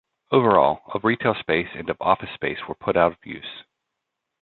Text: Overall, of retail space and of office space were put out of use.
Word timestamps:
Overall, 0.31 0.81
of 0.95 1.03
retail 1.03 1.35
space 1.35 1.67
and 1.75 1.87
of 1.87 1.95
office 2.01 2.31
space 2.33 2.57
were 2.67 2.73
put 2.73 2.97
out 2.97 3.11
of 3.11 3.23
use. 3.23 3.63